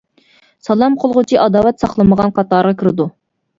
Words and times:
سالام 0.67 0.95
قىلغۇچى 1.03 1.37
ئاداۋەت 1.43 1.85
ساقلىمىغان 1.85 2.35
قاتارىغا 2.41 2.83
كىرىدۇ. 2.83 3.11